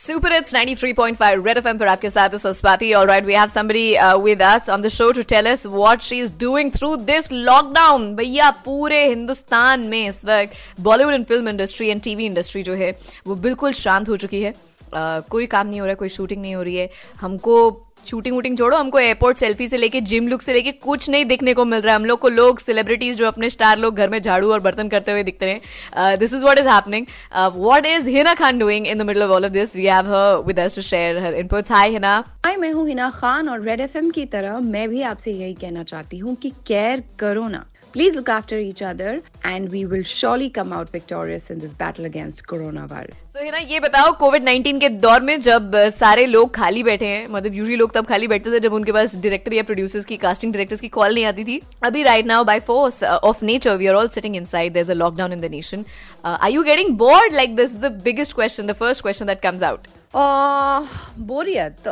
[0.00, 2.28] Super It's 93.5 Red FM पर आपके साथ
[2.82, 2.92] है.
[2.94, 6.02] All right, we have somebody uh, with us on the show to tell us what
[6.02, 8.16] she is doing through this lockdown.
[8.16, 12.98] भैया पूरे हिंदुस्तान में इस वक्त Bollywood and film industry and TV industry जो है
[13.26, 16.42] वो बिल्कुल शांत हो चुकी है uh, कोई काम नहीं हो रहा है कोई शूटिंग
[16.42, 16.90] नहीं हो रही है
[17.20, 17.70] हमको
[18.06, 21.54] शूटिंग वूटिंग छोड़ो, हमको एयरपोर्ट सेल्फी से लेके जिम लुक से लेके कुछ नहीं दिखने
[21.54, 24.20] को मिल रहा है। हम लोग को लोग सेलिब्रिटीज जो अपने स्टार लोग घर में
[24.20, 27.06] झाड़ू और बर्तन करते हुए दिखते हैं this is what is happening
[27.56, 30.44] what is Hina Khan doing in the middle of all of this we have her
[30.46, 33.80] with us to share her inputs hi Hina hi मैं हूँ हिना खान और रेड
[33.80, 38.14] एफएम की तरह मैं भी आपसे यही कहना चाहती हूँ कि केयर करो ना। Please
[38.14, 42.46] look after each other and we will surely come out victorious in this battle against
[42.46, 43.16] coronavirus.
[43.32, 47.06] So, है ना, ये बताओ कोविड 19 के दौर में जब सारे लोग खाली बैठे
[47.06, 50.16] हैं मतलब यूजली लोग तब खाली बैठते थे जब उनके पास डायरेक्टर या प्रोड्यूसर्स की
[50.26, 53.86] कास्टिंग डायरेक्टर्स की कॉल नहीं आती थी। अभी right now by force of nature we
[53.86, 55.84] are all sitting inside there is a lockdown in the nation
[56.24, 59.88] are you getting bored like this the biggest question the first question that comes out
[60.14, 61.82] बोरियत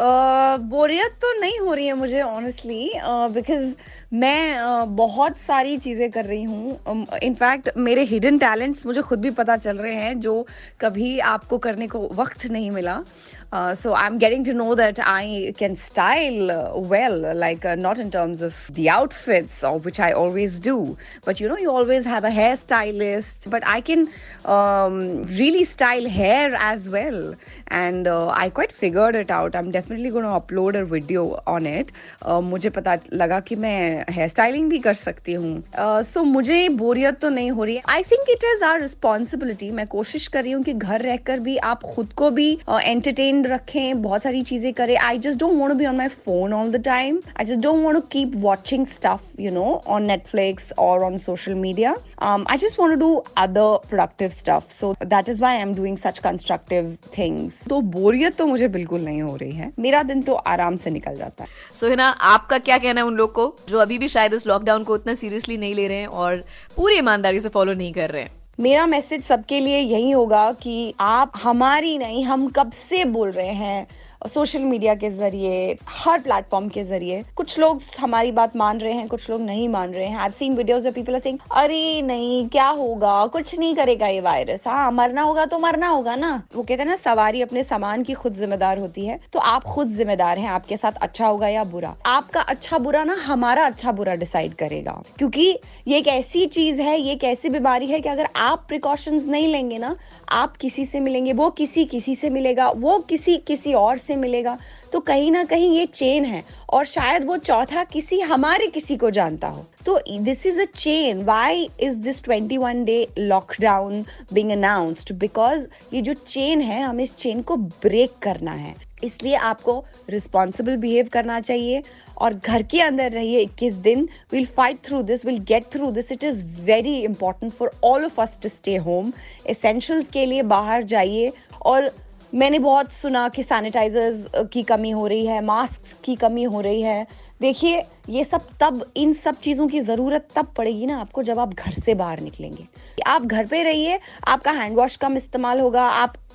[0.60, 2.90] बोरियत तो नहीं हो रही है मुझे honestly
[3.34, 3.74] because
[4.14, 9.56] मैं बहुत सारी चीज़ें कर रही हूँ। इनफैक्ट मेरे हिडन टैलेंट्स मुझे खुद भी पता
[9.56, 10.46] चल रहे हैं, जो
[10.80, 13.02] कभी आपको करने को वक्त नहीं मिला।
[13.51, 17.99] Uh, so I'm getting to know that I can style uh, well, like uh, not
[17.99, 22.03] in terms of the outfits, or which I always do, but you know, you always
[22.05, 23.49] have a hairstylist.
[23.51, 24.07] But I can
[24.45, 27.35] um, really style hair as well,
[27.67, 29.55] and uh, I quite figured it out.
[29.55, 31.91] I'm definitely going to upload a video on it.
[32.21, 37.19] Uh, मुझे पता लगा कि मैं hair styling भी कर सकती हूँ सो मुझे बोरियत
[37.21, 40.51] तो नहीं हो रही है I think it is our responsibility मैं कोशिश कर रही
[40.51, 44.72] हूँ कि घर रहकर भी आप खुद को भी एंटरटेन माइंड रखें बहुत सारी चीज़ें
[44.74, 47.60] करें। I just don't want to be on my phone all the time I just
[47.62, 52.56] don't want to keep watching stuff you know on Netflix और on social media I
[52.58, 56.18] just want to do other productive stuff so that is why I am doing such
[56.18, 60.76] constructive things तो बोरियत तो मुझे बिल्कुल नहीं हो रही है। मेरा दिन तो आराम
[60.76, 63.54] से निकल जाता है। सो so, है ना आपका क्या कहना है उन लोग को
[63.68, 66.44] जो अभी भी शायद इस लॉकडाउन को उतना सीरियसली नहीं ले रहे हैं और
[66.76, 68.36] पूरी ईमानदारी से फॉलो नहीं कर रहे हैं?
[68.60, 73.52] मेरा मैसेज सबके लिए यही होगा कि आप हमारी नहीं, हम कब से बोल रहे
[73.52, 73.86] हैं?
[74.26, 79.06] सोशल मीडिया के ज़रिए, हर प्लेटफॉर्म के ज़रिए। कुछ लोग हमारी बात मान रहे हैं,
[79.08, 82.68] कुछ लोग नहीं मान रहे हैं। I seen where people are saying अरे नहीं, क्या
[82.68, 83.26] होगा?
[83.26, 86.90] कुछ नहीं करेगा ये वायरस हाँ मरना होगा तो मरना होगा ना। वो कहते हैं
[86.90, 90.76] ना, सवारी अपने सामान की खुद जिम्मेदार होती है। तो आप खुद जिम्मेदार हैं, आपके
[90.76, 95.58] साथ अच्छा होगा या बुरा। आपका अच्छा बुरा ना, हमारा अच्छा बुरा डिसाइड करेगा। क्योंकि
[95.88, 99.48] ये एक ऐसी चीज़ है, ये एक ऐसी बीमारी है कि अगर आप प्रिकॉशंस नहीं
[99.48, 99.96] लेंगे ना,
[100.28, 104.58] आप किसी से मिलेंगे, वो किसी किसी से मिलेगा, वो किसी किसी और से मिलेगा।
[104.92, 109.10] तो कहीं ना कहीं ये चेन है और शायद वो चौथा किसी हमारे किसी को
[109.10, 115.12] जानता हो। तो this is a chain why is this 21 day lockdown being announced
[115.18, 118.74] because ये जो चेन है, हमें इस चेन को ब्रेक करना है।
[119.04, 121.82] इसलिए आपको रिस्पॉन्सिबल बिहेव करना चाहिए
[122.18, 126.12] और घर के अंदर रहिए 21 दिन। Will fight through this will get through this
[126.12, 129.12] it is very important for all of us to stay home
[129.46, 131.32] essentials के लिए बाहर जाइए
[131.62, 131.90] और
[132.34, 136.82] मैंने बहुत सुना कि सैनिटाइजर्स की कमी हो रही है मास्क की कमी हो रही
[136.82, 137.06] है।
[137.40, 141.54] देखिए, ये सब तब, इन सब चीज़ों की ज़रूरत तब पड़ेगी ना आपको जब आप
[141.54, 142.66] घर से बाहर निकलेंगे।
[143.06, 145.88] आप घर पे रहिए, आपका हैंड वॉश कम इस्तेमाल होगा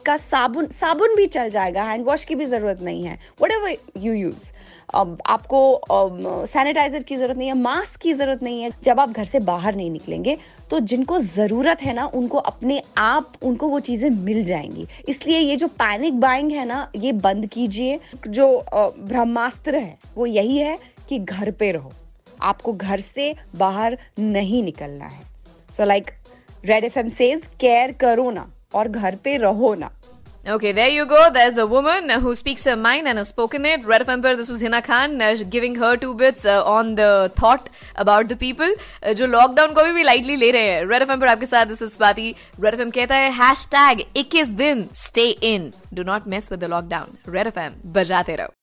[0.03, 3.75] आपका साबुन साबुन भी चल जाएगा हैंड वॉश की भी ज़रूरत नहीं है। वट एवर
[3.97, 4.51] यू यूज़
[4.93, 5.59] आपको
[6.47, 9.75] सैनिटाइजर की ज़रूरत नहीं है मास्क की ज़रूरत नहीं है। जब आप घर से बाहर
[9.75, 10.37] नहीं निकलेंगे
[10.69, 15.55] तो जिनको ज़रूरत है ना, उनको अपने आप, उनको वो चीज़ें मिल जाएँगी। इसलिए ये
[15.55, 20.77] जो पैनिक बाइंग है ना, ये बंद कीजिए। जो ब्रह्मास्त्र है, वो यही है
[21.09, 21.91] कि घर पे रहो।
[22.41, 25.21] आपको घर से बाहर नहीं निकलना है।
[25.77, 26.11] So like
[26.65, 29.89] red F M says care करो ना। और घर पे रहो ना
[30.45, 31.29] Okay, there you go.
[31.31, 33.85] There's the woman who speaks her mind and has spoken it.
[33.85, 37.69] Red FM this was Hina Khan uh, giving her two bits uh, on the thought
[37.95, 38.67] about the people
[39.03, 41.65] uh, जो lockdown को भी, भी lightly ले रहे हैं red FM पर आपके साथ
[41.65, 46.27] this is Swati red FM कहता है हैश टैग इक्कीस दिन stay in do not
[46.35, 47.51] miss with the lockdown red
[48.29, 48.51] रहो